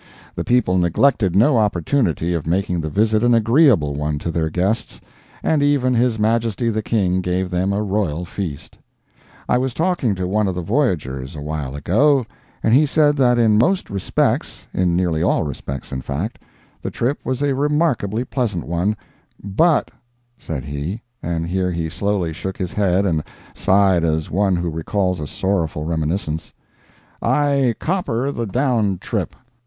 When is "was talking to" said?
9.59-10.27